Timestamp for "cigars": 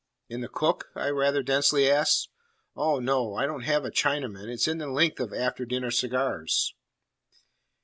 5.91-6.73